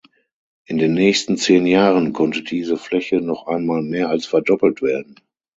In 0.65 0.79
den 0.79 0.95
nächsten 0.95 1.37
zehn 1.37 1.67
Jahren 1.67 2.11
konnte 2.11 2.41
diese 2.41 2.75
Fläche 2.75 3.17
noch 3.21 3.45
einmal 3.45 3.83
mehr 3.83 4.09
als 4.09 4.25
verdoppelt 4.25 4.81
werden. 4.81 5.13